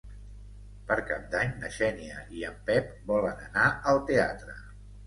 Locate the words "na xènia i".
1.65-2.45